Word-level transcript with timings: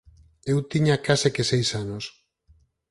Eu 0.51 0.57
tiña 0.71 1.03
case 1.05 1.29
que 1.35 1.47
seis 1.51 1.69
anos. 1.83 2.05